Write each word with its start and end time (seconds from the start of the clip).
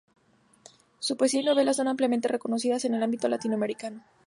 Su 0.97 1.15
poesía 1.15 1.41
y 1.41 1.43
novelas 1.45 1.75
son 1.77 1.87
ampliamente 1.87 2.27
reconocidas 2.27 2.83
en 2.85 2.95
el 2.95 3.03
ámbito 3.03 3.27
latinoamericano. 3.27 4.03